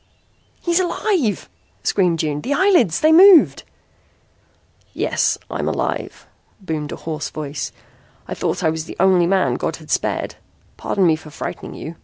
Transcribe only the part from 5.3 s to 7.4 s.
I'm alive," boomed a hoarse